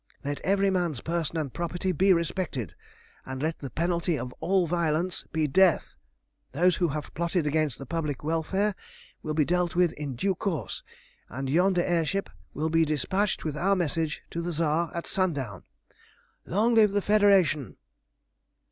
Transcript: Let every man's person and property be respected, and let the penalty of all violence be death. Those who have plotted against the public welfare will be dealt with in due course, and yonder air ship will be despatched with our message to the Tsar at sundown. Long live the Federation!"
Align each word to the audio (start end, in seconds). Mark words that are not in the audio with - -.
Let 0.23 0.39
every 0.41 0.71
man's 0.71 0.99
person 0.99 1.37
and 1.37 1.53
property 1.53 1.91
be 1.91 2.11
respected, 2.11 2.73
and 3.23 3.39
let 3.39 3.59
the 3.59 3.69
penalty 3.69 4.17
of 4.17 4.33
all 4.39 4.65
violence 4.65 5.25
be 5.31 5.45
death. 5.45 5.95
Those 6.53 6.77
who 6.77 6.87
have 6.87 7.13
plotted 7.13 7.45
against 7.45 7.77
the 7.77 7.85
public 7.85 8.23
welfare 8.23 8.73
will 9.21 9.35
be 9.35 9.45
dealt 9.45 9.75
with 9.75 9.93
in 9.93 10.15
due 10.15 10.33
course, 10.33 10.81
and 11.29 11.47
yonder 11.51 11.83
air 11.83 12.03
ship 12.03 12.31
will 12.55 12.71
be 12.71 12.83
despatched 12.83 13.45
with 13.45 13.55
our 13.55 13.75
message 13.75 14.23
to 14.31 14.41
the 14.41 14.53
Tsar 14.53 14.89
at 14.95 15.05
sundown. 15.05 15.65
Long 16.47 16.73
live 16.73 16.93
the 16.93 17.03
Federation!" 17.03 17.77